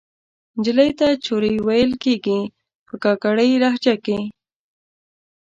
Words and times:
نجلۍ 0.57 0.91
ته 0.99 1.07
چورۍ 1.25 1.55
ویل 1.67 1.91
کیږي 2.03 2.39
په 2.87 2.93
کاکړۍ 3.03 3.49
لهجه 3.63 3.95
کښې 4.05 4.19